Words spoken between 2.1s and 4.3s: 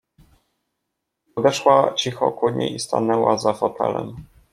ku niej i stanęła za fotelem.